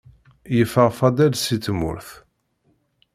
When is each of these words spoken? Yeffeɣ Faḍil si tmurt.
Yeffeɣ 0.55 0.89
Faḍil 0.99 1.33
si 1.37 1.57
tmurt. 1.65 2.09